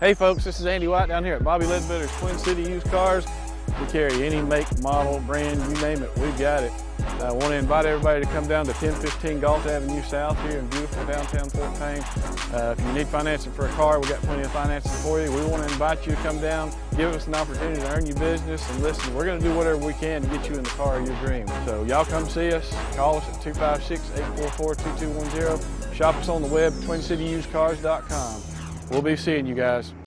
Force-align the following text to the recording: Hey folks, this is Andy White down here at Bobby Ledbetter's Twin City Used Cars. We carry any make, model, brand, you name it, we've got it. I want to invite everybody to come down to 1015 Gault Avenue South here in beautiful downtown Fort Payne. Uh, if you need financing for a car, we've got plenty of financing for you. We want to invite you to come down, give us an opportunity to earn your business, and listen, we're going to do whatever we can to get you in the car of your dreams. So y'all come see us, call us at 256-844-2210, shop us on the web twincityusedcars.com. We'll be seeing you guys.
Hey 0.00 0.14
folks, 0.14 0.44
this 0.44 0.60
is 0.60 0.66
Andy 0.66 0.86
White 0.86 1.08
down 1.08 1.24
here 1.24 1.34
at 1.34 1.42
Bobby 1.42 1.64
Ledbetter's 1.64 2.16
Twin 2.20 2.38
City 2.38 2.62
Used 2.62 2.86
Cars. 2.86 3.26
We 3.80 3.86
carry 3.88 4.24
any 4.24 4.40
make, 4.40 4.80
model, 4.80 5.18
brand, 5.26 5.60
you 5.60 5.74
name 5.82 6.04
it, 6.04 6.16
we've 6.18 6.38
got 6.38 6.62
it. 6.62 6.70
I 7.20 7.32
want 7.32 7.46
to 7.46 7.56
invite 7.56 7.84
everybody 7.84 8.24
to 8.24 8.30
come 8.30 8.46
down 8.46 8.64
to 8.66 8.72
1015 8.74 9.40
Gault 9.40 9.66
Avenue 9.66 10.00
South 10.04 10.40
here 10.42 10.60
in 10.60 10.68
beautiful 10.68 11.04
downtown 11.04 11.50
Fort 11.50 11.74
Payne. 11.80 12.04
Uh, 12.54 12.76
if 12.78 12.84
you 12.86 12.92
need 12.92 13.08
financing 13.08 13.50
for 13.50 13.66
a 13.66 13.68
car, 13.70 13.98
we've 13.98 14.08
got 14.08 14.20
plenty 14.20 14.42
of 14.42 14.52
financing 14.52 14.92
for 15.02 15.20
you. 15.20 15.32
We 15.32 15.44
want 15.46 15.66
to 15.66 15.72
invite 15.72 16.06
you 16.06 16.12
to 16.12 16.18
come 16.18 16.40
down, 16.40 16.70
give 16.96 17.12
us 17.12 17.26
an 17.26 17.34
opportunity 17.34 17.80
to 17.80 17.88
earn 17.88 18.06
your 18.06 18.20
business, 18.20 18.70
and 18.70 18.80
listen, 18.84 19.12
we're 19.16 19.24
going 19.24 19.40
to 19.40 19.44
do 19.44 19.52
whatever 19.52 19.84
we 19.84 19.94
can 19.94 20.22
to 20.22 20.28
get 20.28 20.48
you 20.48 20.54
in 20.54 20.62
the 20.62 20.70
car 20.70 21.00
of 21.00 21.06
your 21.08 21.16
dreams. 21.26 21.50
So 21.64 21.82
y'all 21.82 22.04
come 22.04 22.28
see 22.28 22.52
us, 22.52 22.72
call 22.94 23.16
us 23.16 23.28
at 23.30 23.42
256-844-2210, 23.42 25.92
shop 25.92 26.14
us 26.14 26.28
on 26.28 26.40
the 26.40 26.46
web 26.46 26.72
twincityusedcars.com. 26.74 28.57
We'll 28.90 29.02
be 29.02 29.16
seeing 29.16 29.46
you 29.46 29.54
guys. 29.54 29.92